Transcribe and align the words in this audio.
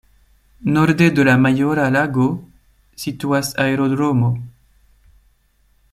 Norde 0.73 1.11
de 1.17 1.25
la 1.27 1.35
Majora 1.43 1.83
Lago 1.97 2.25
situas 3.05 3.53
aerodromo. 3.67 4.35